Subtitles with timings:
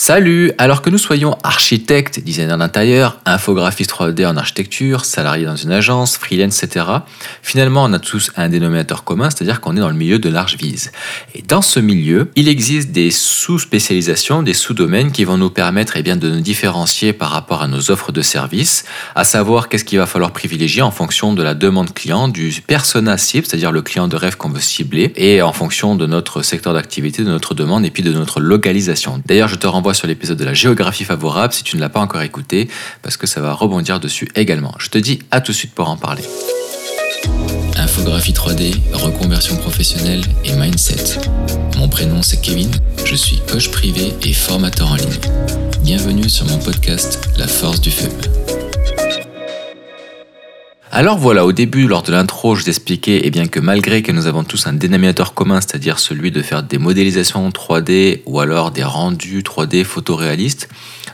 [0.00, 5.72] Salut Alors que nous soyons architectes, designers d'intérieur, infographistes 3D en architecture, salariés dans une
[5.72, 6.86] agence, freelance, etc.,
[7.42, 10.56] finalement on a tous un dénominateur commun, c'est-à-dire qu'on est dans le milieu de large
[10.56, 10.92] vise.
[11.34, 16.02] Et dans ce milieu, il existe des sous-spécialisations, des sous-domaines qui vont nous permettre eh
[16.04, 18.84] bien, de nous différencier par rapport à nos offres de services,
[19.16, 23.18] à savoir qu'est-ce qu'il va falloir privilégier en fonction de la demande client, du persona
[23.18, 26.72] cible, c'est-à-dire le client de rêve qu'on veut cibler, et en fonction de notre secteur
[26.72, 29.20] d'activité, de notre demande et puis de notre localisation.
[29.26, 32.00] D'ailleurs, je te renvoie sur l'épisode de la géographie favorable si tu ne l'as pas
[32.00, 32.68] encore écouté,
[33.02, 34.74] parce que ça va rebondir dessus également.
[34.78, 36.22] Je te dis à tout de suite pour en parler.
[37.76, 41.20] Infographie 3D, reconversion professionnelle et mindset.
[41.76, 42.70] Mon prénom c'est Kevin,
[43.04, 45.18] je suis coach privé et formateur en ligne.
[45.82, 48.08] Bienvenue sur mon podcast La force du feu.
[50.90, 54.26] Alors voilà, au début, lors de l'intro, je t'expliquais eh bien, que malgré que nous
[54.26, 58.84] avons tous un dénominateur commun, c'est-à-dire celui de faire des modélisations 3D ou alors des
[58.84, 60.68] rendus 3D photoréalistes,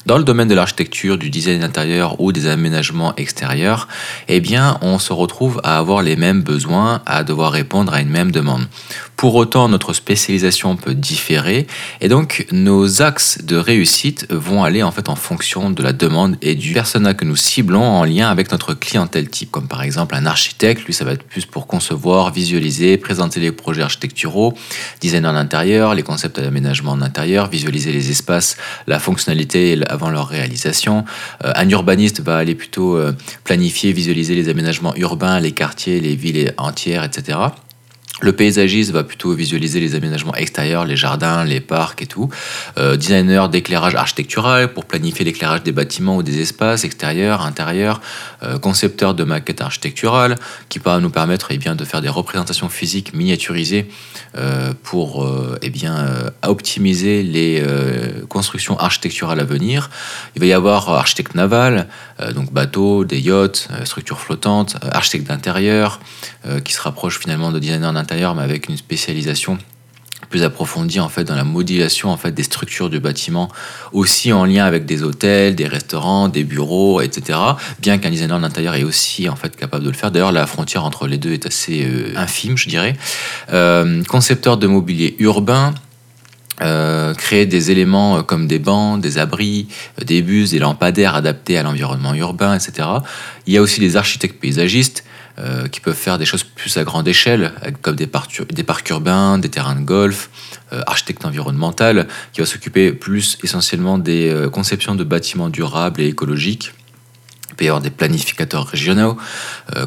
[0.06, 3.88] dans le domaine de l'architecture, du design intérieur ou des aménagements extérieurs,
[4.28, 8.10] eh bien, on se retrouve à avoir les mêmes besoins, à devoir répondre à une
[8.10, 8.66] même demande.
[9.16, 11.66] Pour autant, notre spécialisation peut différer
[12.00, 16.36] et donc nos axes de réussite vont aller en fait en fonction de la demande
[16.42, 19.50] et du persona que nous ciblons en lien avec notre clientèle type.
[19.68, 23.82] Par exemple un architecte, lui ça va être plus pour concevoir, visualiser, présenter les projets
[23.82, 24.54] architecturaux,
[25.00, 30.28] designer en intérieur, les concepts d'aménagement en intérieur, visualiser les espaces, la fonctionnalité avant leur
[30.28, 31.04] réalisation.
[31.44, 33.12] Euh, un urbaniste va aller plutôt euh,
[33.44, 37.38] planifier, visualiser les aménagements urbains, les quartiers, les villes entières, etc.
[38.24, 42.30] Le paysagiste va plutôt visualiser les aménagements extérieurs, les jardins, les parcs et tout.
[42.78, 48.00] Euh, designer d'éclairage architectural pour planifier l'éclairage des bâtiments ou des espaces extérieurs, intérieurs.
[48.42, 50.36] Euh, concepteur de maquettes architecturales
[50.70, 53.90] qui va nous permettre eh bien, de faire des représentations physiques miniaturisées
[54.38, 55.28] euh, pour
[55.60, 56.06] eh bien,
[56.46, 57.62] optimiser les
[58.28, 59.90] constructions architecturales à venir.
[60.34, 61.88] Il va y avoir architecte naval,
[62.34, 66.00] donc bateau, des yachts, structures flottantes, architecte d'intérieur
[66.64, 69.58] qui se rapproche finalement de designer d'intérieur mais avec une spécialisation
[70.24, 73.48] plus approfondie en fait dans la modulation en fait des structures du bâtiment
[73.92, 77.38] aussi en lien avec des hôtels, des restaurants, des bureaux, etc.
[77.78, 80.10] Bien qu'un designer d'intérieur est aussi en fait capable de le faire.
[80.10, 82.96] D'ailleurs, la frontière entre les deux est assez euh, infime, je dirais.
[83.52, 85.74] Euh, concepteur de mobilier urbain.
[86.62, 89.66] Euh, créer des éléments comme des bancs, des abris,
[90.04, 92.88] des bus, des lampadaires adaptés à l'environnement urbain, etc.
[93.48, 95.03] Il y a aussi des architectes paysagistes
[95.36, 97.52] euh, qui peuvent faire des choses plus à grande échelle,
[97.82, 100.30] comme des, parcs urbains, des terrains de golf,
[100.72, 106.06] euh, architecte environnemental, qui va s'occuper plus essentiellement des euh, conceptions de bâtiments durables et
[106.06, 106.72] écologiques.
[107.50, 109.16] Il peut y avoir des planificateurs régionaux,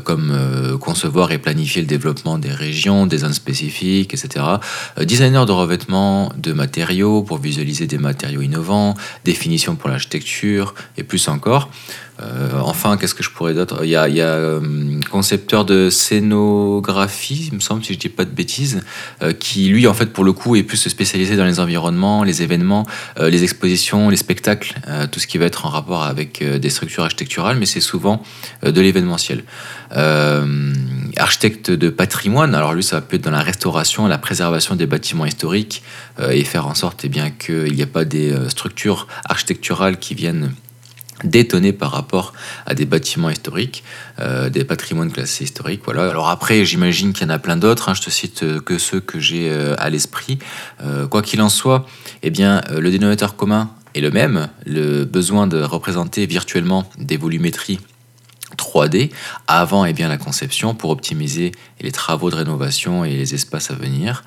[0.06, 4.46] comme concevoir et planifier le développement des régions, des zones spécifiques, etc.
[5.02, 8.94] designer de revêtement de matériaux pour visualiser des matériaux innovants,
[9.26, 11.70] définition pour l'architecture, et plus encore.
[12.20, 13.82] Euh, enfin, qu'est-ce que je pourrais d'autre?
[13.84, 14.60] Il y a, euh,
[15.12, 18.84] concepteur de scénographie, il me semble, si je dis pas de bêtises,
[19.22, 22.42] euh, qui lui, en fait, pour le coup, est plus spécialisé dans les environnements, les
[22.42, 22.86] événements,
[23.20, 24.76] les expositions, les spectacles,
[25.12, 28.22] tout ce qui va être en rapport avec des structures architecturales, mais c'est souvent
[28.64, 29.44] de l'événementiel.
[31.18, 35.26] architecte de patrimoine, alors lui, ça peut être dans la restauration, la préservation des bâtiments
[35.26, 35.84] historiques
[36.22, 40.52] et faire en sorte eh bien qu'il n'y a pas des structures architecturales qui viennent
[41.24, 42.34] détonné par rapport
[42.66, 43.84] à des bâtiments historiques,
[44.20, 45.82] euh, des patrimoines classés historiques.
[45.86, 46.10] Voilà.
[46.10, 47.90] Alors après, j'imagine qu'il y en a plein d'autres.
[47.90, 47.94] Hein.
[47.94, 50.40] je te cite euh, que ceux que j'ai euh, à l'esprit.
[51.10, 51.86] quoi qu'il en soit,
[52.24, 54.50] eh bien, le dénominateur commun est le même.
[54.66, 57.80] Le besoin de représenter virtuellement des volumétries
[58.58, 59.12] 3D
[59.48, 61.52] avant eh bien, la conception pour optimiser
[61.82, 64.24] les travaux de rénovation et les espaces à venir.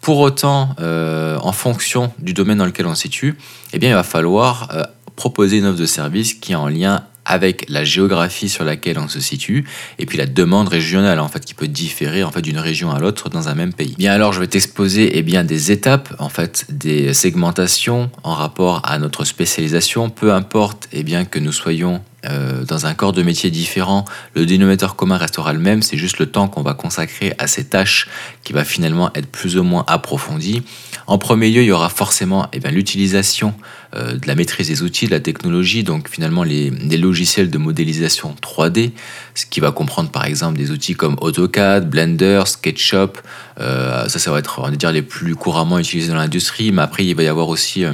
[0.00, 3.36] Pour autant, en fonction du domaine dans lequel on se situe,
[3.72, 4.68] eh bien, il va falloir
[5.18, 9.08] proposer une offre de service qui est en lien avec la géographie sur laquelle on
[9.08, 9.66] se situe
[9.98, 13.00] et puis la demande régionale en fait qui peut différer en fait d'une région à
[13.00, 13.96] l'autre dans un même pays.
[13.98, 18.80] Bien alors je vais t'exposer eh bien des étapes en fait des segmentations en rapport
[18.84, 23.22] à notre spécialisation peu importe eh bien que nous soyons euh, dans un corps de
[23.22, 24.04] métier différent,
[24.34, 27.64] le dénominateur commun restera le même, c'est juste le temps qu'on va consacrer à ces
[27.64, 28.08] tâches
[28.42, 30.62] qui va finalement être plus ou moins approfondi.
[31.06, 33.54] En premier lieu, il y aura forcément eh l'utilisation
[33.94, 38.34] euh, de la maîtrise des outils, de la technologie, donc finalement les, logiciels de modélisation
[38.42, 38.90] 3D,
[39.36, 43.18] ce qui va comprendre par exemple des outils comme AutoCAD, Blender, SketchUp,
[43.60, 46.82] euh, ça ça va être on va dire les plus couramment utilisés dans l'industrie, mais
[46.82, 47.84] après il va y avoir aussi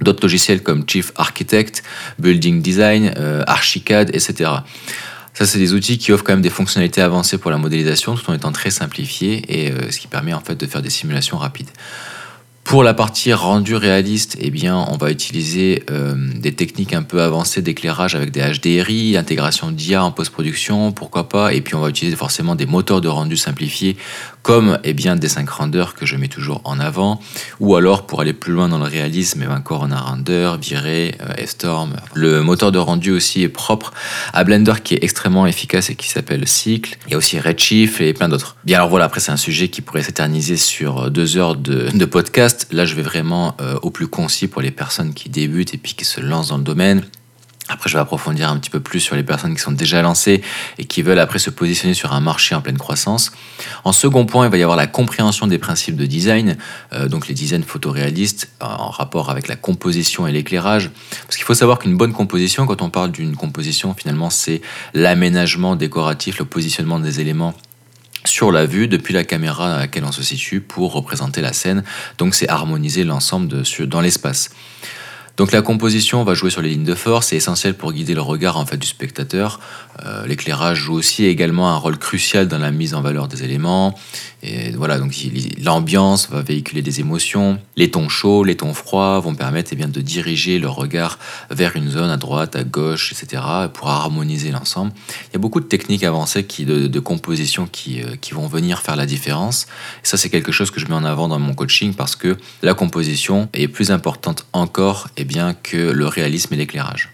[0.00, 1.82] d'autres logiciels comme Chief Architect,
[2.18, 4.50] Building Design, euh, Archicad, etc.
[5.34, 8.30] Ça, c'est des outils qui offrent quand même des fonctionnalités avancées pour la modélisation tout
[8.30, 11.38] en étant très simplifiés et euh, ce qui permet en fait de faire des simulations
[11.38, 11.70] rapides.
[12.64, 17.20] Pour la partie rendu réaliste, eh bien, on va utiliser euh, des techniques un peu
[17.20, 21.52] avancées d'éclairage avec des HDRI, intégration d'IA en post-production, pourquoi pas.
[21.54, 23.96] Et puis, on va utiliser forcément des moteurs de rendu simplifiés
[24.42, 27.20] comme eh bien, des 5 Render que je mets toujours en avant.
[27.60, 31.44] Ou alors, pour aller plus loin dans le réalisme, eh bien, Corona Render, Viré, euh,
[31.44, 31.96] F-Storm.
[32.14, 33.92] Le moteur de rendu aussi est propre
[34.32, 36.96] à Blender qui est extrêmement efficace et qui s'appelle Cycle.
[37.06, 38.56] Il y a aussi Redshift et plein d'autres.
[38.64, 42.04] Bien, alors voilà, après, c'est un sujet qui pourrait s'éterniser sur deux heures de, de
[42.04, 45.78] podcast Là, je vais vraiment euh, au plus concis pour les personnes qui débutent et
[45.78, 47.02] puis qui se lancent dans le domaine.
[47.72, 50.42] Après, je vais approfondir un petit peu plus sur les personnes qui sont déjà lancées
[50.78, 53.32] et qui veulent après se positionner sur un marché en pleine croissance.
[53.84, 56.56] En second point, il va y avoir la compréhension des principes de design,
[56.92, 60.90] euh, donc les designs photoréalistes en rapport avec la composition et l'éclairage.
[61.22, 64.60] Parce qu'il faut savoir qu'une bonne composition, quand on parle d'une composition, finalement, c'est
[64.92, 67.54] l'aménagement décoratif, le positionnement des éléments
[68.24, 71.82] sur la vue depuis la caméra à laquelle on se situe pour représenter la scène.
[72.18, 74.50] Donc c'est harmoniser l'ensemble dans l'espace.
[75.36, 78.20] Donc la composition va jouer sur les lignes de force, c'est essentiel pour guider le
[78.20, 79.60] regard en fait du spectateur.
[80.04, 83.94] Euh, l'éclairage joue aussi également un rôle crucial dans la mise en valeur des éléments.
[84.44, 85.14] Et voilà, donc
[85.62, 87.60] l'ambiance va véhiculer des émotions.
[87.76, 91.20] Les tons chauds, les tons froids vont permettre eh bien, de diriger le regard
[91.50, 93.40] vers une zone à droite, à gauche, etc.
[93.72, 94.92] pour harmoniser l'ensemble.
[95.30, 98.80] Il y a beaucoup de techniques avancées qui, de, composition qui, euh, qui vont venir
[98.80, 99.66] faire la différence.
[100.02, 102.36] Et ça, c'est quelque chose que je mets en avant dans mon coaching parce que
[102.62, 107.12] la composition est plus importante encore eh bien, que le réalisme et l'éclairage.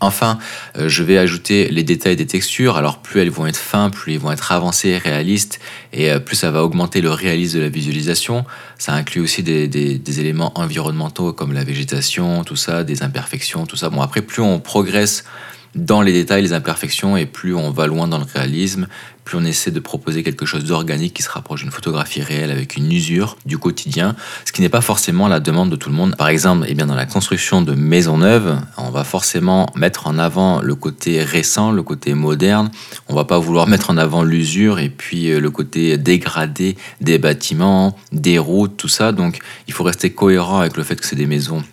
[0.00, 0.38] Enfin,
[0.76, 2.76] euh, je vais ajouter les détails des textures.
[2.76, 5.60] Alors plus elles vont être fins, plus elles vont être avancées, réalistes,
[5.92, 8.44] et euh, plus ça va augmenter le réalisme de la visualisation.
[8.78, 13.76] Ça inclut aussi des, des, éléments environnementaux comme la végétation, tout ça, des imperfections, tout
[13.76, 13.88] ça.
[13.88, 15.24] Bon, après, plus on progresse
[15.74, 18.88] dans les détails, les imperfections, et plus on va loin dans le réalisme,
[19.26, 22.76] plus on essaie de proposer quelque chose d'organique qui se rapproche d'une photographie réelle avec
[22.76, 24.14] une usure du quotidien,
[24.44, 26.14] ce qui n'est pas forcément la demande de tout le monde.
[26.14, 30.18] Par exemple, eh bien, dans la construction de maisons neuves, on va forcément mettre en
[30.18, 32.70] avant le côté récent, le côté moderne.
[33.08, 37.18] On va pas vouloir mettre en avant l'usure et puis euh, le côté dégradé des
[37.18, 39.10] bâtiments, des routes, tout ça.
[39.10, 41.64] Donc, il faut rester cohérent avec le fait que c'est des maisons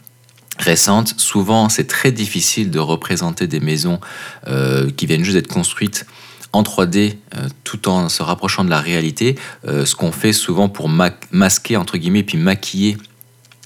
[0.58, 1.14] récentes.
[1.18, 4.00] Souvent, c'est très difficile de représenter des maisons
[4.48, 6.08] euh, qui viennent juste d'être construites
[6.54, 9.36] en 3D euh, tout en se rapprochant de la réalité,
[9.68, 10.88] euh, ce qu'on fait souvent pour
[11.32, 12.98] masquer entre guillemets puis maquiller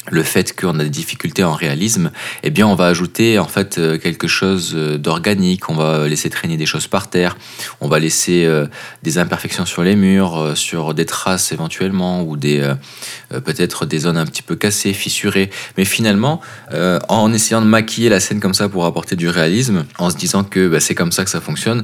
[0.09, 2.11] le fait qu'on a des difficultés en réalisme,
[2.41, 6.55] eh bien on va ajouter en fait euh, quelque chose d'organique, on va laisser traîner
[6.55, 7.35] des choses par terre,
[7.81, 8.49] on va laisser
[9.03, 12.73] des imperfections sur les murs, sur des traces éventuellement ou des
[13.29, 16.39] peut-être des zones un petit peu cassées, fissurées, mais finalement
[17.09, 20.45] en essayant de maquiller la scène comme ça pour apporter du réalisme, en se disant
[20.45, 21.83] que bah, c'est comme ça que ça fonctionne,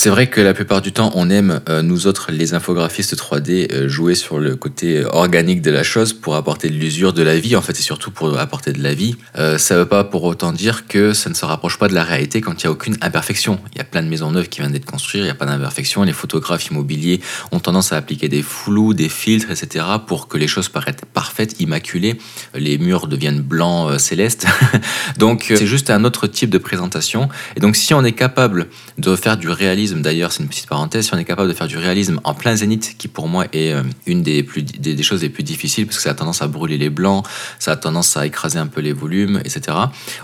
[0.00, 3.72] c'est vrai que la plupart du temps, on aime, euh, nous autres, les infographistes 3D,
[3.72, 7.36] euh, jouer sur le côté organique de la chose pour apporter de l'usure de la
[7.36, 9.16] vie, en fait, et surtout pour apporter de la vie.
[9.36, 11.94] Euh, ça ne veut pas pour autant dire que ça ne se rapproche pas de
[11.94, 13.58] la réalité quand il n'y a aucune imperfection.
[13.74, 15.46] Il y a plein de maisons neuves qui viennent d'être construites, il n'y a pas
[15.46, 16.04] d'imperfection.
[16.04, 17.20] Les photographes immobiliers
[17.50, 21.60] ont tendance à appliquer des flous, des filtres, etc., pour que les choses paraissent parfaites,
[21.60, 22.20] immaculées.
[22.54, 24.46] Les murs deviennent blancs, célestes.
[25.18, 27.28] donc, c'est juste un autre type de présentation.
[27.56, 31.06] Et donc, si on est capable de faire du réalisme, d'ailleurs, c'est une petite parenthèse,
[31.06, 33.72] si on est capable de faire du réalisme en plein zénith, qui pour moi est
[33.72, 36.46] euh, une des, plus, des, choses les plus difficiles, parce que ça a tendance à
[36.46, 37.26] brûler les blancs,
[37.58, 39.76] ça a tendance à écraser un peu les volumes, etc.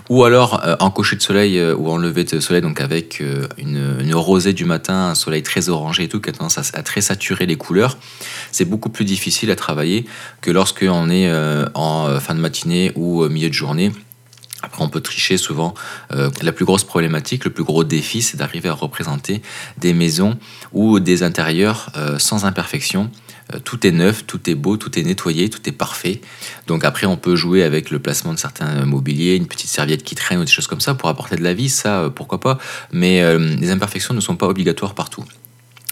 [0.09, 3.21] Ou alors euh, en coucher de soleil euh, ou en lever de soleil, donc avec
[3.57, 6.83] une, rosée du matin, un soleil très orangé et tout, qui a tendance à, à
[6.83, 7.97] très saturer les couleurs,
[8.51, 10.05] c'est beaucoup plus difficile à travailler
[10.41, 11.31] que lorsque on est
[11.73, 13.91] en fin de matinée ou milieu de journée
[14.65, 15.73] après, on peut tricher souvent.
[16.11, 19.41] Euh, la plus grosse problématique, le plus gros défi, c'est d'arriver à représenter
[19.77, 20.37] des maisons
[20.73, 23.11] ou des intérieurs euh, sans imperfection.
[23.53, 26.19] Euh, tout est neuf, tout est beau, tout est nettoyé, tout est parfait.
[26.67, 30.15] Donc après, on peut jouer avec le placement de certains mobiliers, une petite serviette qui
[30.15, 32.57] traîne ou des choses comme ça pour apporter de la vie, ça, pourquoi pas.
[32.91, 35.23] Mais les imperfections ne sont pas obligatoires partout.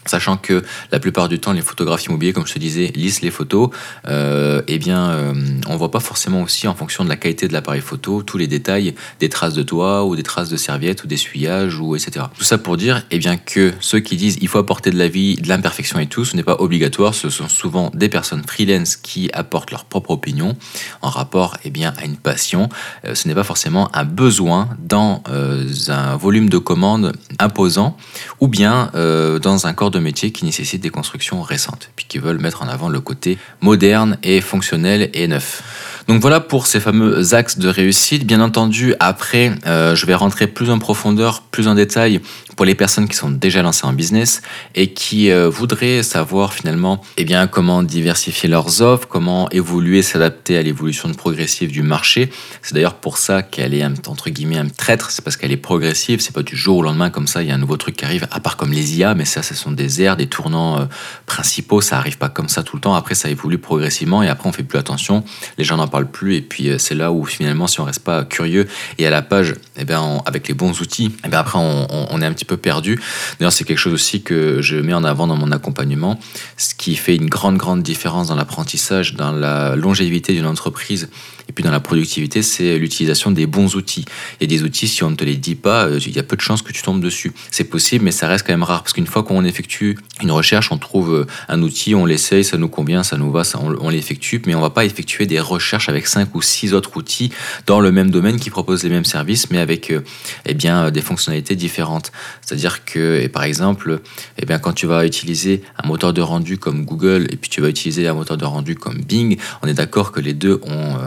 [0.05, 3.31] Sachant que la plupart du temps, les photographes immobiliers, comme je te disais, lissent les
[3.31, 3.69] photos,
[4.07, 5.33] euh, eh bien, euh,
[5.67, 8.47] on voit pas forcément aussi, en fonction de la qualité de l'appareil photo, tous les
[8.47, 12.25] détails des traces de toit ou des traces de serviettes ou d'essuyage ou etc.
[12.37, 15.07] Tout ça pour dire, eh bien, que ceux qui disent il faut apporter de la
[15.07, 17.13] vie, de l'imperfection et tout, ce n'est pas obligatoire.
[17.13, 20.55] Ce sont souvent des personnes freelance qui apportent leur propre opinion
[21.01, 22.69] en rapport, eh bien, à une passion.
[23.05, 27.97] Euh, ce n'est pas forcément un besoin dans euh, un volume de commandes imposant
[28.39, 32.17] ou bien euh, dans un corps de métier qui nécessitent des constructions récentes, puis qui
[32.17, 35.92] veulent mettre en avant le côté moderne et fonctionnel et neuf.
[36.07, 38.25] Donc voilà pour ces fameux axes de réussite.
[38.25, 42.21] Bien entendu, après, euh, je vais rentrer plus en profondeur, plus en détail
[42.55, 44.41] pour les personnes qui sont déjà lancées en business
[44.75, 50.57] et qui euh, voudraient savoir finalement eh bien, comment diversifier leurs offres, comment évoluer, s'adapter
[50.57, 52.29] à l'évolution progressive du marché.
[52.61, 56.19] C'est d'ailleurs pour ça qu'elle est entre guillemets un traître, c'est parce qu'elle est progressive,
[56.21, 58.05] c'est pas du jour au lendemain comme ça, il y a un nouveau truc qui
[58.05, 60.85] arrive, à part comme les IA, mais ça, ce sont des airs, des tournants euh,
[61.25, 64.47] principaux, ça arrive pas comme ça tout le temps, après ça évolue progressivement et après
[64.49, 65.23] on fait plus attention,
[65.57, 68.03] les gens n'en parlent plus et puis euh, c'est là où finalement si on reste
[68.03, 71.59] pas curieux et à la page, eh bien, avec les bons outils, eh bien, après
[71.59, 72.99] on, on est un petit peu perdu.
[73.39, 76.19] D'ailleurs, c'est quelque chose aussi que je mets en avant dans mon accompagnement,
[76.57, 81.09] ce qui fait une grande, grande différence dans l'apprentissage, dans la longévité d'une entreprise
[81.49, 84.05] et puis dans la productivité, c'est l'utilisation des bons outils.
[84.39, 86.19] Il y a des outils, si on ne te les dit pas, euh, il y
[86.19, 87.33] a peu de chances que tu tombes dessus.
[87.51, 90.71] C'est possible, mais ça reste quand même rare, parce qu'une fois qu'on effectue une recherche,
[90.71, 93.89] on trouve euh, un outil, on l'essaye, ça nous convient, ça nous va, ça, on,
[93.89, 97.31] l'effectue, mais on va pas effectuer des recherches avec cinq ou six autres outils
[97.67, 100.01] dans le même domaine qui proposent les mêmes services, mais avec euh,
[100.45, 102.11] eh bien, des fonctionnalités différentes.
[102.41, 104.01] C'est-à-dire que, et par exemple,
[104.37, 107.61] eh bien, quand tu vas utiliser un moteur de rendu comme Google, et puis tu
[107.61, 110.97] vas utiliser un moteur de rendu comme Bing, on est d'accord que les deux ont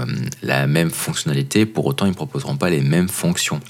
[0.42, 3.60] la même fonctionnalité, pour autant ils ne proposeront pas les mêmes fonctions.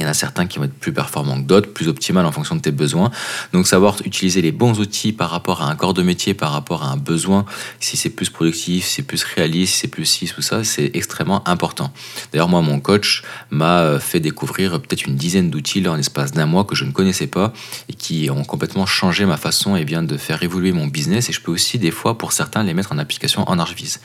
[0.00, 2.32] Il y en a certains qui vont être plus performants que d'autres, plus optimales en
[2.32, 3.10] fonction de tes besoins.
[3.52, 6.84] Donc savoir utiliser les bons outils par rapport à un corps de métier, par rapport
[6.84, 7.44] à un besoin,
[7.80, 10.90] si c'est plus productif, si c'est plus réaliste, si c'est plus ci ou ça, c'est
[10.94, 11.92] extrêmement important.
[12.32, 16.46] D'ailleurs moi mon coach m'a euh, fait découvrir peut-être une dizaine d'outils en l'espace d'un
[16.46, 17.52] mois que je ne connaissais pas
[17.90, 21.28] et qui ont complètement changé ma façon et eh bien, de faire évoluer mon business
[21.28, 24.00] et je peux aussi des fois pour certains les mettre en application en Archviz.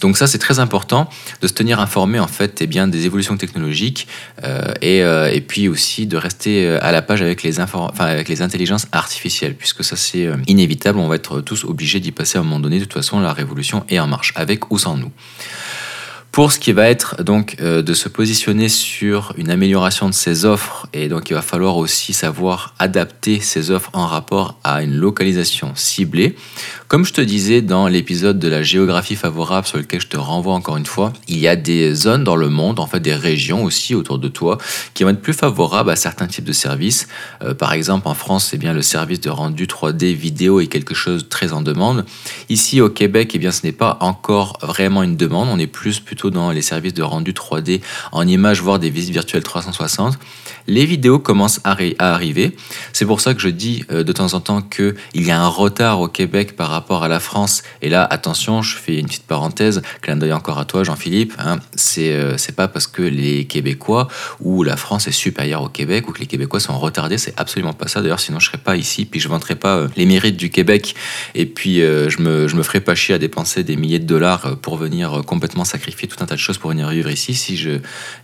[0.00, 1.10] Donc ça c'est très important
[1.42, 4.08] de se tenir informé en fait et eh bien, des évolutions technologiques
[4.42, 8.28] euh, et euh, et puis aussi de rester euh, à la page avec les, avec
[8.28, 12.38] les intelligences artificielles, puisque ça c'est euh, inévitable, on va être tous obligés d'y passer
[12.38, 14.96] à un moment donné, de toute façon la révolution est en marche, avec ou sans
[14.96, 15.10] nous.
[16.30, 20.88] Pour ce qui va être donc de se positionner sur une amélioration de ses offres,
[20.92, 25.70] et donc il va falloir aussi savoir adapter ses offres en rapport à une localisation
[25.76, 26.34] ciblée.
[26.94, 30.54] Comme je te disais dans l'épisode de la géographie favorable sur lequel je te renvoie
[30.54, 33.64] encore une fois, il y a des zones dans le monde, en fait des régions
[33.64, 34.58] aussi autour de toi,
[34.94, 37.08] qui vont être plus favorables à certains types de services.
[37.42, 40.94] Euh, par exemple, en France, c'est bien le service de rendu 3D vidéo est quelque
[40.94, 42.04] chose de très en demande.
[42.48, 45.48] Ici au Québec, eh bien, ce n'est pas encore vraiment une demande.
[45.50, 47.80] On est plus plutôt dans les services de rendu 3D
[48.12, 50.16] en images, voire des visites virtuelles 360
[50.66, 52.56] les vidéos commencent à, arriver.
[52.92, 55.48] C'est pour ça que je dis euh, de temps en temps qu'il y a un
[55.48, 57.62] retard au Québec par rapport à la France.
[57.82, 61.34] Et là, attention, je fais une petite parenthèse, clin d'œil encore à toi, Jean-Philippe.
[61.38, 61.58] Hein,
[61.98, 64.08] euh, c'est pas parce que les Québécois
[64.40, 67.18] ou la France est supérieure au Québec ou que les Québécois sont retardés.
[67.18, 68.00] C'est absolument pas ça.
[68.00, 70.94] D'ailleurs, sinon je serais pas ici, puis je vanterais pas euh, les mérites du Québec.
[71.34, 74.76] Et puis je me me ferais pas chier à dépenser des milliers de dollars pour
[74.76, 77.70] venir complètement sacrifier tout un tas de choses pour venir vivre ici si je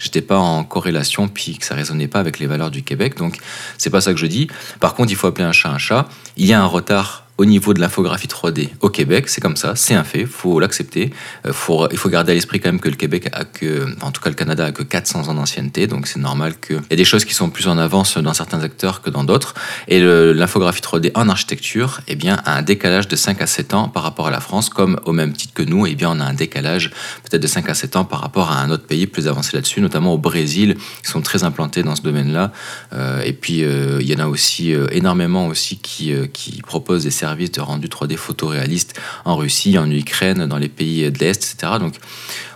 [0.05, 3.17] n'étais pas en corrélation puis que ça résonnait pas avec les valeurs du Québec.
[3.17, 3.37] Donc,
[3.79, 4.49] c'est pas ça que je dis.
[4.79, 6.09] Par contre, il faut appeler un chat un chat.
[6.37, 9.75] Il y a un retard au niveau de l'infographie 3D au Québec, c'est comme ça,
[9.75, 11.11] c'est un fait, faut l'accepter.
[11.47, 11.53] Euh,
[11.91, 14.29] il faut garder à l'esprit quand même que le Québec a que, en tout cas
[14.29, 17.25] le Canada a que 400 ans d'ancienneté, donc c'est normal qu'il y ait des choses
[17.25, 19.55] qui sont plus en avance dans certains acteurs que dans d'autres.
[19.89, 23.89] Et l'infographie 3D en architecture, eh bien, a un décalage de 5 à 7 ans
[23.89, 26.25] par rapport à la France, comme au même titre que nous, eh bien, on a
[26.25, 26.91] un décalage
[27.25, 29.81] peut-être de 5 à 7 ans par rapport à un autre pays plus avancé là-dessus,
[29.81, 32.53] notamment au Brésil, qui sont très implantés dans ce domaine-là.
[32.93, 37.11] Euh, et puis, euh, il y en a aussi énormément aussi qui, qui proposent des
[37.11, 41.75] services de rendu 3D photoréaliste en Russie, en Ukraine, dans les pays de l'Est, etc.
[41.79, 41.95] Donc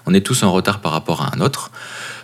[0.07, 1.71] on est tous en retard par rapport à un autre.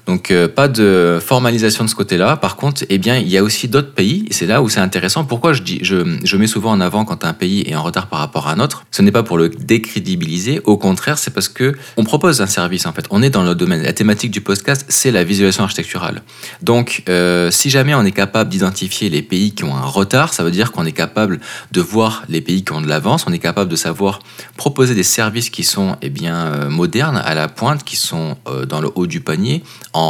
[0.06, 2.36] Donc euh, pas de formalisation de ce côté-là.
[2.36, 4.80] Par contre, eh bien, il y a aussi d'autres pays, et c'est là où c'est
[4.80, 5.24] intéressant.
[5.24, 8.06] Pourquoi je, dis, je, je, mets souvent en avant quand un pays est en retard
[8.08, 8.84] par rapport à un autre?
[8.90, 12.86] Ce n'est pas pour le décrédibiliser, au contraire, c'est parce que on propose un service
[12.86, 13.06] en fait.
[13.10, 13.82] On est dans le domaine.
[13.82, 16.22] La thématique du podcast, c'est la visualisation architecturale.
[16.62, 20.42] Donc, euh, si jamais on est capable d'identifier les pays qui ont un retard, ça
[20.42, 21.40] veut dire qu'on est capable
[21.72, 23.24] de voir les pays qui ont de l'avance.
[23.26, 24.20] On est capable de savoir
[24.56, 28.36] proposer des services qui sont eh bien euh, modernes, à la pointe, qui sont
[28.68, 29.62] dans le haut du panier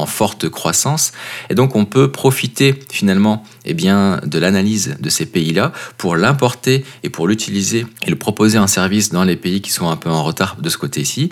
[0.07, 1.13] forte croissance.
[1.49, 6.85] Et donc on peut profiter finalement eh bien, de l'analyse de ces pays-là pour l'importer
[7.03, 10.09] et pour l'utiliser et le proposer en service dans les pays qui sont un peu
[10.09, 11.31] en retard de ce côté-ci.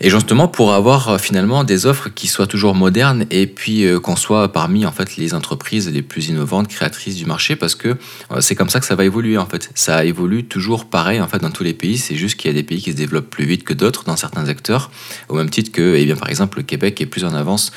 [0.00, 3.98] Et justement pour avoir euh, finalement des offres qui soient toujours modernes et puis euh,
[3.98, 7.88] qu'on soit parmi en fait les entreprises les plus innovantes, créatrices du marché parce que
[7.88, 9.70] euh, c'est comme ça que ça va évoluer en fait.
[9.74, 11.98] Ça évolue toujours pareil en fait dans tous les pays.
[11.98, 14.16] C'est juste qu'il y a des pays qui se développent plus vite que d'autres dans
[14.16, 14.90] certains acteurs
[15.28, 17.72] au même titre que eh bien, par exemple le Québec est plus en avance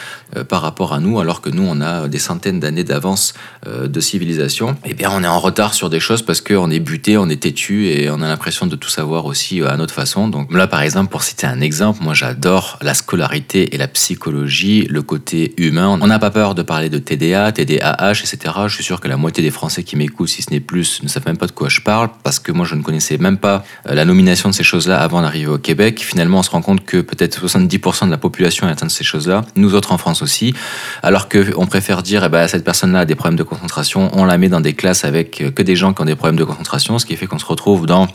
[0.49, 3.33] par rapport à nous, alors que nous, on a des centaines d'années d'avance
[3.65, 4.75] de civilisation.
[4.85, 7.41] Eh bien, on est en retard sur des choses parce qu'on est buté, on est
[7.41, 10.27] têtu et on a l'impression de tout savoir aussi à notre façon.
[10.27, 14.87] Donc là, par exemple, pour citer un exemple, moi j'adore la scolarité et la psychologie,
[14.89, 15.97] le côté humain.
[16.01, 18.37] On n'a pas peur de parler de TDA, TDAH, etc.
[18.67, 21.07] Je suis sûr que la moitié des Français qui m'écoutent, si ce n'est plus, ne
[21.07, 23.63] savent même pas de quoi je parle parce que moi je ne connaissais même pas
[23.85, 26.03] la nomination de ces choses-là avant d'arriver au Québec.
[26.03, 29.03] Finalement, on se rend compte que peut-être 70% de la population est atteinte de ces
[29.03, 30.53] choses-là, nous autres en France aussi,
[31.03, 34.37] alors qu'on préfère dire, eh ben, cette personne-là a des problèmes de concentration, on la
[34.37, 37.05] met dans des classes avec que des gens qui ont des problèmes de concentration, ce
[37.05, 38.07] qui fait qu'on se retrouve dans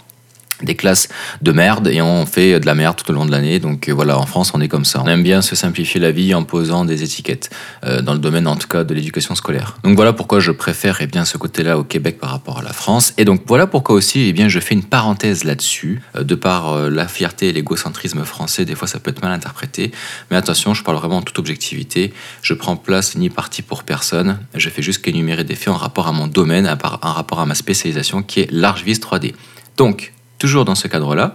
[0.62, 1.08] des classes
[1.40, 3.58] de merde et on fait de la merde tout au long de l'année.
[3.58, 5.02] Donc euh, voilà, en France, on est comme ça.
[5.04, 7.50] On aime bien se simplifier la vie en posant des étiquettes,
[7.84, 9.76] euh, dans le domaine en tout cas de l'éducation scolaire.
[9.84, 12.72] Donc voilà pourquoi je préfère eh bien, ce côté-là au Québec par rapport à la
[12.72, 13.12] France.
[13.18, 16.02] Et donc voilà pourquoi aussi eh bien, je fais une parenthèse là-dessus.
[16.16, 19.90] Euh, de par la fierté et l'égocentrisme français, des fois ça peut être mal interprété.
[20.30, 22.12] Mais attention, je parle vraiment en toute objectivité.
[22.42, 24.38] Je prends place ni parti pour personne.
[24.54, 26.66] Je fais juste qu'énumérer des faits en rapport à mon domaine,
[27.02, 29.34] en rapport à ma spécialisation qui est large vis 3D.
[29.76, 31.34] Donc, toujours dans ce cadre-là,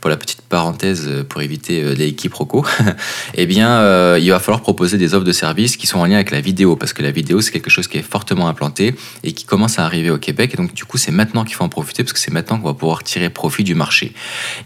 [0.00, 2.64] pour la petite parenthèse euh, pour éviter euh, les quiproquos,
[3.34, 6.14] eh bien, euh, il va falloir proposer des offres de services qui sont en lien
[6.14, 8.94] avec la vidéo, parce que la vidéo, c'est quelque chose qui est fortement implanté
[9.24, 10.52] et qui commence à arriver au Québec.
[10.54, 12.68] Et donc, du coup, c'est maintenant qu'il faut en profiter, parce que c'est maintenant qu'on
[12.68, 14.12] va pouvoir tirer profit du marché.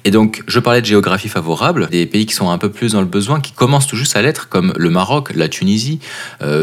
[0.04, 3.00] Et donc, je parlais de géographie favorable, des pays qui sont un peu plus dans
[3.00, 5.98] le besoin, qui commencent tout juste à l'être, comme le Maroc, la Tunisie,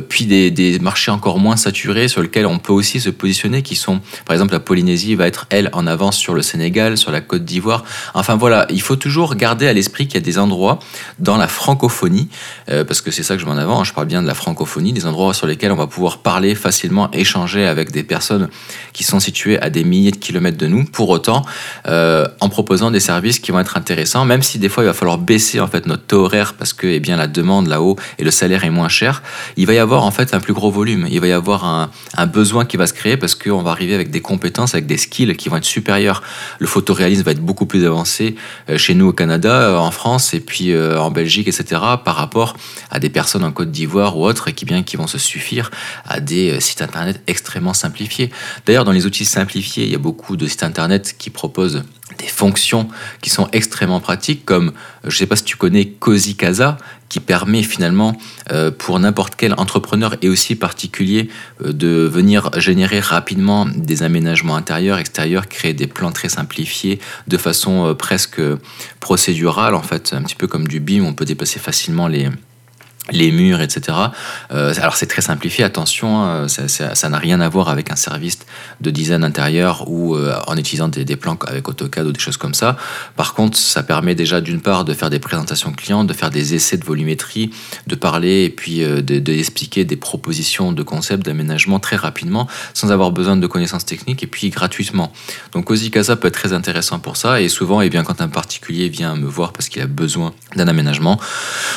[0.09, 3.75] puis des, des marchés encore moins saturés sur lesquels on peut aussi se positionner, qui
[3.75, 7.14] sont, par exemple, la Polynésie va être, elle, en avance sur le Sénégal, sur la
[7.21, 7.83] Côte d'Ivoire.
[8.13, 10.79] Enfin voilà, il faut toujours garder à l'esprit qu'il y a des endroits
[11.19, 12.27] dans la francophonie,
[12.69, 14.27] euh, parce que c'est ça que je mets en avant, hein, je parle bien de
[14.27, 18.49] la francophonie, des endroits sur lesquels on va pouvoir parler facilement, échanger avec des personnes
[18.93, 21.45] qui sont situées à des milliers de kilomètres de nous, pour autant
[21.87, 24.93] euh, en proposant des services qui vont être intéressants, même si des fois il va
[24.93, 28.23] falloir baisser en fait notre taux horaire parce que eh bien, la demande là-haut et
[28.23, 29.21] le salaire est moins cher,
[29.57, 31.89] il va y avoir en fait un plus gros volume, il va y avoir un,
[32.25, 35.35] besoin qui va se créer parce qu'on va arriver avec des compétences, avec des skills
[35.35, 36.23] qui vont être supérieurs.
[36.59, 36.67] Le
[37.13, 38.35] va être beaucoup plus avancé
[38.69, 41.81] euh, chez nous au Canada, euh, en France et puis euh, en Belgique, etc.
[42.03, 42.55] par rapport
[42.89, 45.71] à des personnes en Côte d'Ivoire ou autres qui, bien, qui vont se suffire
[46.05, 48.31] à des sites internet extrêmement simplifiés.
[48.65, 51.83] D'ailleurs, dans les outils simplifiés, il y a beaucoup de sites internet qui proposent
[52.19, 52.87] des fonctions
[53.21, 56.77] qui sont extrêmement pratiques, comme, je ne sais pas si tu connais Cozy Casa,
[57.09, 58.17] qui permet finalement
[58.51, 61.29] euh, pour n'importe quel entrepreneur et aussi particulier
[61.63, 67.37] euh, de venir générer rapidement des aménagements intérieurs, extérieurs, créer des plans très simplifiés de
[67.37, 68.41] façon euh, presque
[68.99, 72.29] procédurale, en fait, un petit peu comme du BIM, on peut dépasser facilement les,
[73.11, 73.97] les murs, etc.
[74.51, 78.39] Euh, alors c'est très simplifié, attention, hein, ça n'a rien à voir avec un service
[78.81, 82.37] de design intérieur ou euh, en utilisant des, des, plans avec AutoCAD ou des choses
[82.37, 82.77] comme ça.
[83.15, 86.55] Par contre, ça permet déjà d'une part de faire des présentations clients, de faire des
[86.55, 87.51] essais de volumétrie,
[87.87, 93.11] de parler et puis d'expliquer de, des propositions de concepts d'aménagement très rapidement, sans avoir
[93.11, 95.11] besoin de connaissances techniques et puis gratuitement.
[95.51, 98.21] Donc Cozy Casa peut être très intéressant pour ça et souvent, et eh bien, quand
[98.21, 101.19] un particulier vient me voir parce qu'il a besoin d'un aménagement,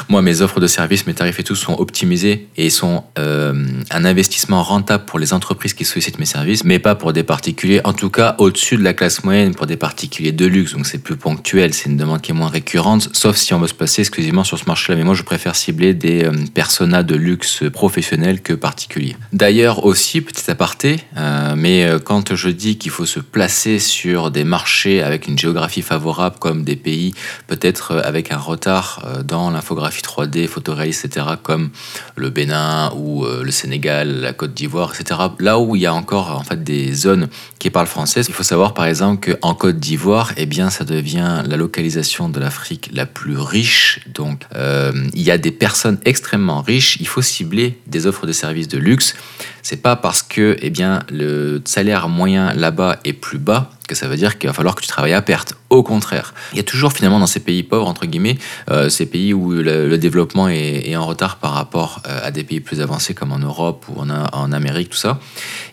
[0.08, 4.62] moi mes offres de services, tarifs et tout sont optimisés et sont euh, un investissement
[4.62, 8.10] rentable pour les entreprises qui sollicitent mes services, mais pas pour des particuliers, en tout
[8.10, 11.74] cas au-dessus de la classe moyenne pour des particuliers de luxe, donc c'est plus ponctuel,
[11.74, 14.58] c'est une demande qui est moins récurrente, sauf si on veut se passer exclusivement sur
[14.58, 14.96] ce marché-là.
[14.96, 19.16] Mais moi, je préfère cibler des euh, personas de luxe professionnels que particuliers.
[19.32, 24.44] D'ailleurs aussi, petit aparté, euh, mais quand je dis qu'il faut se placer sur des
[24.44, 27.14] marchés avec une géographie favorable, comme des pays
[27.48, 31.07] peut-être avec un retard dans l'infographie 3D, photoréaliste,
[31.42, 31.70] comme
[32.16, 35.20] le Bénin ou euh, le Sénégal, la Côte d'Ivoire, etc.
[35.38, 38.42] Là où il y a encore en fait des zones qui parlent français, il faut
[38.42, 43.06] savoir par exemple qu'en Côte d'Ivoire, eh bien, ça devient la localisation de l'Afrique la
[43.06, 44.00] plus riche.
[44.14, 46.96] Donc, euh, il y a des personnes extrêmement riches.
[47.00, 49.14] Il faut cibler des offres de services de luxe.
[49.62, 54.06] C'est pas parce que, eh bien, le salaire moyen là-bas est plus bas que ça
[54.06, 55.54] veut dire qu'il va falloir que tu travailles à perte.
[55.70, 58.38] Au contraire, il y a toujours finalement dans ces pays pauvres, entre guillemets,
[58.70, 62.60] euh, ces pays où le, développement est, en retard par rapport euh, à des pays
[62.60, 65.20] plus avancés comme en Europe ou en, Amérique, tout ça,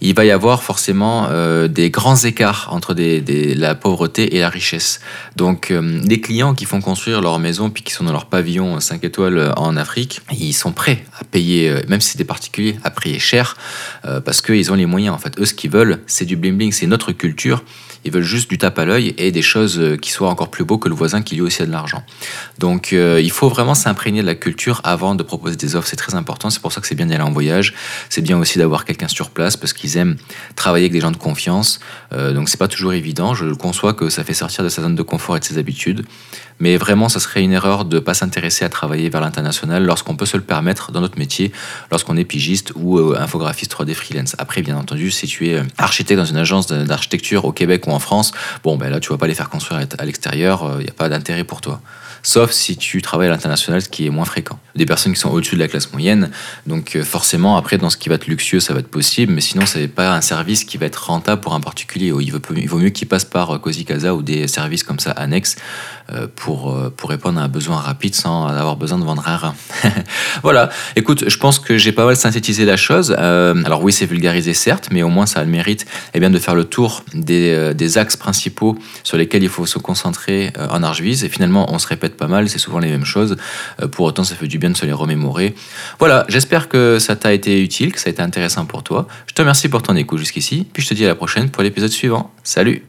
[0.01, 4.99] il va y avoir forcément euh, des grands écarts entre la pauvreté et la richesse.
[5.37, 9.01] Donc les clients qui font construire leur maison puis qui sont dans leur pavillon 5
[9.05, 13.19] étoiles en Afrique, ils sont prêts à payer, même si c'est des particuliers, à payer
[13.19, 13.55] cher
[14.25, 15.15] parce qu'ils ont les moyens.
[15.15, 17.63] En fait, eux, ce qu'ils veulent, c'est du bling bling, c'est notre culture.
[18.03, 20.63] Ils veulent juste du tape à l'œil et des choses de, qui soit encore plus
[20.63, 22.03] beau que le voisin qui lui aussi a de l'argent.
[22.59, 25.95] Donc euh, il faut vraiment s'imprégner de la culture avant de proposer des offres, c'est
[25.95, 27.73] très important, c'est pour ça que c'est bien d'aller en voyage,
[28.09, 30.17] c'est bien aussi d'avoir quelqu'un sur place parce qu'ils aiment
[30.55, 31.79] travailler avec des gens de confiance,
[32.13, 34.95] euh, donc c'est pas toujours évident, je conçois que ça fait sortir de sa zone
[34.95, 36.05] de confort et de ses habitudes,
[36.59, 40.15] mais vraiment ça serait une erreur de ne pas s'intéresser à travailler vers l'international lorsqu'on
[40.15, 41.51] peut se le permettre dans notre métier,
[41.91, 44.35] lorsqu'on est pigiste ou euh, infographiste 3D freelance.
[44.37, 47.99] Après bien entendu, si tu es architecte dans une agence d'architecture au Québec ou en
[47.99, 48.31] France,
[48.63, 51.09] bon ben là tu vas pas les faire construire à l'extérieur, il n'y a pas
[51.09, 51.81] d'intérêt pour toi
[52.25, 54.59] sauf si tu travailles à l'international, ce qui est moins fréquent.
[54.75, 56.29] Des personnes qui sont au-dessus de la classe moyenne,
[56.67, 59.39] donc euh, forcément, après, dans ce qui va être luxueux, ça va être possible, mais
[59.39, 62.07] sinon, ce n'est pas un service qui va être rentable pour un particulier.
[62.07, 64.99] Il vaut, il vaut mieux qu'il passe par euh, Cozy Casa ou des services comme
[64.99, 65.55] ça annexes
[66.11, 69.55] euh, pour, pour répondre à un besoin rapide sans avoir besoin de vendre un rein.
[70.43, 73.11] voilà, écoute, je pense que j'ai pas mal synthétisé la chose.
[73.11, 76.39] alors oui, c'est vulgarisé, certes, mais au moins, ça a le mérite eh bien, de
[76.39, 81.23] faire le tour des, des axes principaux sur lesquels il faut se concentrer en Arjuise.
[81.23, 83.37] Et finalement, on se répète pas mal, c'est souvent les mêmes choses.
[83.91, 85.55] Pour autant, ça fait du de se les remémorer.
[85.99, 89.07] Voilà, j'espère que ça t'a été utile, que ça a été intéressant pour toi.
[89.27, 91.63] Je te remercie pour ton écoute jusqu'ici, puis je te dis à la prochaine pour
[91.63, 92.31] l'épisode suivant.
[92.43, 92.85] Salut